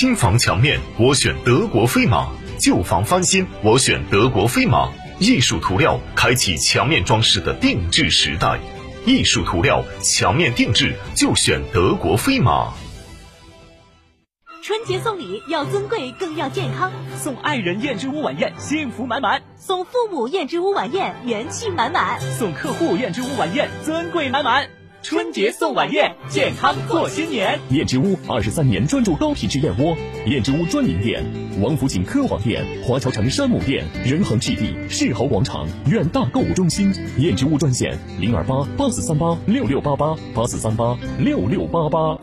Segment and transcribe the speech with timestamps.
[0.00, 4.90] 新房墙面，我选德国飞马；旧房翻新，我选德国飞马。
[5.18, 8.58] 艺术涂料开启墙面装饰的定制时代，
[9.04, 12.72] 艺术涂料墙面定制就选德国飞马。
[14.62, 24.79] 春节送礼要尊贵更要健康，送爱人燕之屋晚宴，幸福满满；送父母燕之屋晚宴，元气满满；送客户燕之屋晚宴，尊贵满满。
[25.02, 27.58] 春节送晚宴，健康过新年。
[27.70, 31.24] 燕之屋二十三年专注高品质燕窝，燕之屋专营店：
[31.60, 36.92] 王府井科华店、华侨城山姆店、仁恒置地、世豪广场、远大购物中心。
[37.16, 42.18] 燕之屋专线：零二八八四三八六六八八八四三八六六八八。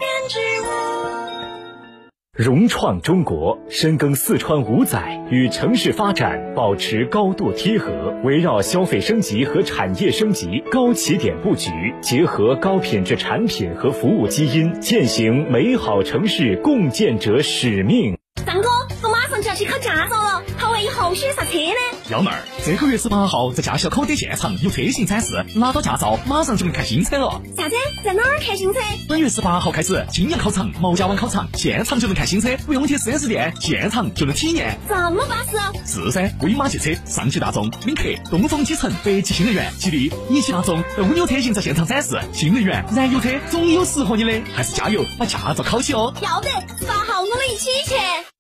[2.38, 18.16] 融创中国深耕四川五载，与城市发展保持高度贴合，围绕消费升级和产业升级高起点布局，结合高品质产品和服务基因，践行美好城市共建者使命。
[18.46, 18.70] 张哥，
[19.02, 21.87] 我马上就要去考驾照了，考完以后选啥车呢？
[22.10, 27.42] 幺妹儿，这个月十八号在驾校考点现场有车型展示，拿到驾照马上就能看新车了。
[27.58, 27.76] 啥子？
[28.02, 28.80] 在哪儿看新车？
[29.10, 34.80] 本月十八号开始，青阳考场、毛家湾考场现场就能看新车，不用去四 S 店，现场就能体验。
[34.88, 35.58] 这么巴适？
[35.86, 42.18] 是噻，威马汽车、上汽大众、领克、东风启辰、北汽新能源、吉利、一汽大众都有车型在现场展示。
[42.32, 46.14] 新能源、燃油车总有适合你的，还是加油把驾照考起哦。
[46.22, 46.50] 要得，
[46.80, 48.37] 十八号我们一起去。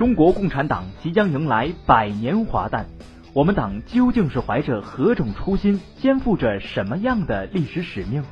[0.00, 2.86] 中国共产党即将迎来百年华诞，
[3.34, 8.24] 我们党究竟是怀着何种初心，肩负着什么样的历史使命？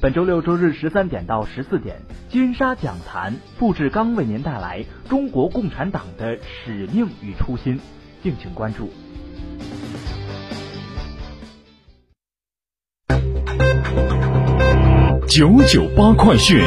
[0.00, 1.98] 本周六周日十三点到十四点，
[2.28, 7.78] 金沙讲坛，付志刚为您带来中国共产党的使命与初心，
[8.20, 8.90] 敬请关注。
[15.28, 16.60] 九九八快讯。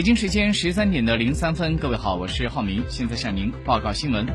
[0.00, 4.26] 北京时间十三点的零三分，各位好，我是浩明，现在向您报告新闻。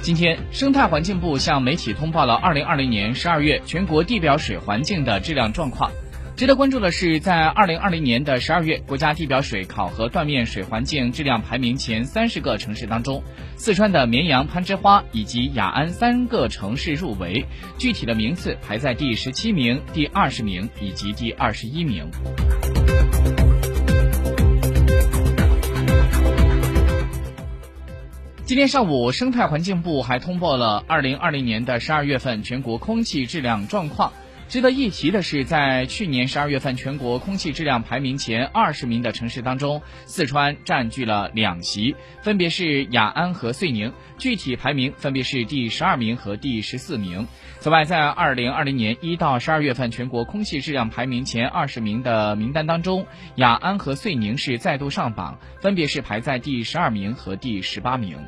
[0.00, 5.90] 今天，生态环境部向媒体通报了二零二零年十二月全国地表水环境的质量状况。
[6.40, 13.22] 值得关注的是，在二零二零年的十二月，国家地表水考核断面水环境质量排名前三十个城市当中，
[13.56, 17.44] 四川的绵阳攀枝花以及雅安三个城市入围，
[17.76, 22.10] 具体的名次排在第十七名、第二十名以及第二十一名。
[28.46, 34.14] 今天上午，生态环境部还通报了二零二零年的十二月份全国空气质量状况。
[34.50, 47.28] 值得一提的是，在去年十二月份全国空气质量排名前二十名的城市当中，四川占据了两席，分别是雅安和遂宁，具体排名分别是第十二名和第十四名。
[47.60, 53.06] 此外，在二零二零年一到十二月份全国空气质量排名前二十名的名单当中，
[53.36, 58.18] 雅安和遂宁是再度上榜，分别是排在第十二名和第十八名。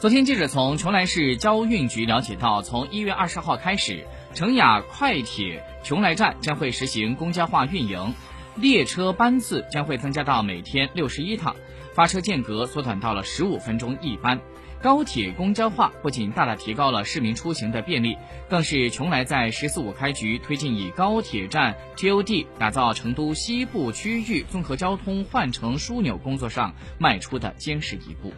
[0.00, 8.14] 昨天，记者从邛崃市交运局了解到，从一月二十号开始，成雅快铁邛崃站将会实行公交化运营，
[8.54, 11.56] 列车班次将会增加到每天六十一趟，
[11.94, 14.38] 发车间隔缩短到了十五分钟一班。
[14.80, 18.16] 高铁公交化不仅大大提高了市民出行的便利，
[18.48, 28.32] 更是邛崃在“十四五”开局推进以高铁站 TOD 打造成都西部区域综合交通换乘枢纽工作上迈出的坚实一步。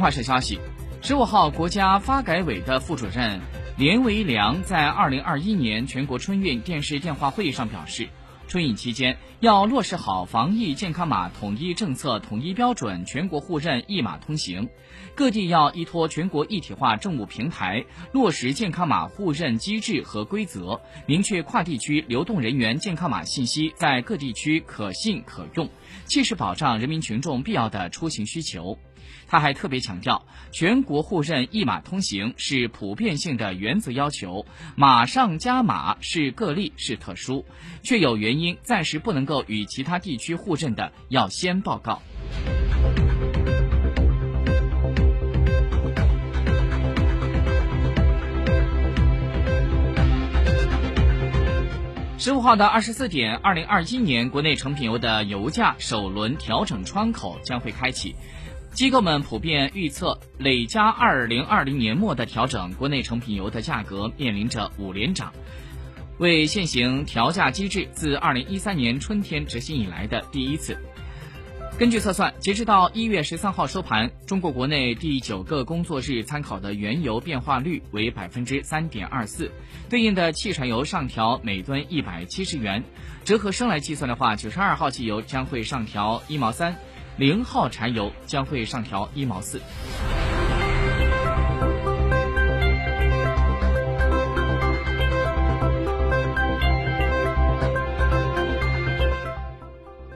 [0.00, 0.58] 新华社消息，
[1.02, 3.38] 十五号，国家发改委的副主任
[3.76, 8.08] 连维良在二零二一年全国春运电视电话会议上表示。
[8.48, 14.68] 春运期间，要落实好防疫健康码统一政策、统一标准，全国互认一码通行。
[15.14, 25.68] 各地要依托全国一体化政务平台，落实健康码互认机制和规则，明确跨地区流动人员健康码信息在各地区可信可用，
[26.06, 28.76] 切实保障人民群众必要的出行需求。
[29.26, 34.44] 他还特别强调，全国互认一码通行是普遍性的原则要求，
[34.76, 37.44] 码上加码是个例是特殊，
[37.82, 42.02] 确有原因暂时不能够与其他地区互认的，要先报告。
[52.18, 58.14] 十五号的二十四点，二零二一年国内成品油的油价首轮调整窗口将会开启。
[58.72, 65.32] 机构们普遍预测，累加二零二零年末的调整，国内成品油的价格面临着五连涨，
[66.18, 70.78] 为现行调价机制自二零一三年春天执行以来的第一次。
[71.78, 79.50] 根据测算，截止到一月十三号收盘，中国国内第九个工作日参考的原油变化率为百分之三点二四，
[79.88, 82.84] 对应的汽柴油上调每吨一百七十元，
[83.24, 86.76] 折合升来计算的话，九十二号汽油将会上调一毛三。
[87.16, 89.60] 零号柴油将会上调一毛四。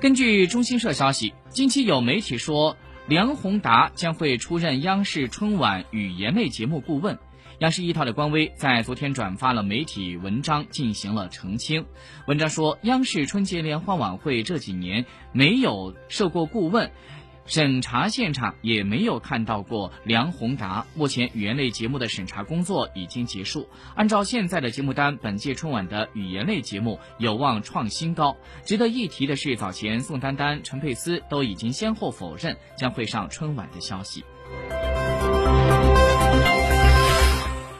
[0.00, 2.76] 根据中新社消息，近期有媒体说
[3.06, 7.18] 梁宏达将会出任央视春晚语言类节目顾问。
[7.64, 11.86] 央视一套的官微在昨天转发了媒体文章，进行了澄清。
[12.26, 16.90] 文章说，央视春节联欢晚会这几年没有受过顾问，
[17.46, 20.84] 审查现场也没有看到过梁宏达。
[20.94, 28.36] 目前语言类节目的审查工作已经结束，按照现在的节目单，本届春晚的语言类节目有望创新高。
[28.66, 34.22] 值得一提的是，早前宋丹丹、陈佩斯都已经先后否认将会上春晚的消息。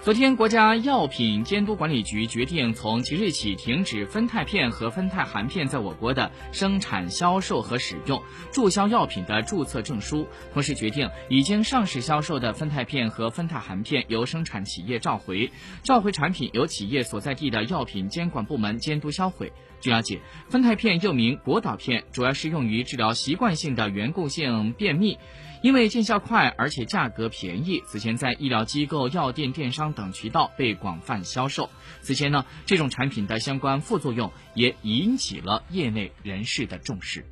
[0.05, 8.23] 昨天，国家药品监督管理局决定从即日起停止芬太片和芬太含片在我国的生产、销售和使用，
[8.53, 10.29] 注销药品的注册证书。
[10.53, 15.51] 同时，决定已经上市销售的芬太片和芬太含片由生产企业召回，
[15.83, 19.51] 召回产品由企业所在地的药品监管部门监督销毁。
[19.81, 20.21] 据了解，
[20.51, 25.17] 芬太片又名果导片，主要是用于治疗习惯性的缘故性便秘。
[25.63, 31.71] 因为见效快，而且价格便宜，此前在医疗机构、药店、电商 等渠道被广泛销售。
[32.03, 37.25] 此前呢，这种产品的相关副作用也引起了业内人士的重视。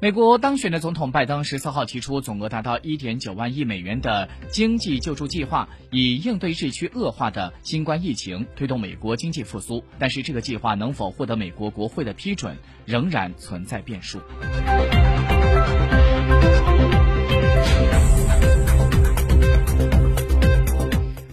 [0.00, 9.82] 美国当选的总统拜登十四号提出总额达到一点九万亿美元的经济救助计划，以应对日趋恶化的新冠疫情，推动美国经济复苏。
[9.98, 14.20] 但是，这个计划能否获得美国国会的批准，仍然存在变数。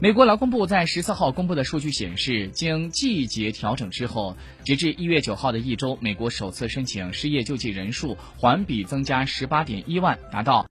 [0.06, 10.64] 美国劳工部在十四号公布的数据显示，经季节调整之后，截至一月九号的一周，美国首次申请失业救济人数环比增加十八点一万，达到